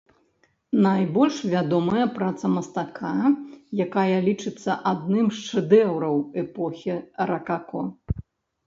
[0.85, 3.11] Найбольш вядомая праца мастака,
[3.87, 6.99] якая лічыцца адным з шэдэўраў эпохі
[7.35, 7.81] ракако.